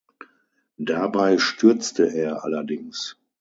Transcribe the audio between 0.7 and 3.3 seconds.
Dabei stürzte er allerdings.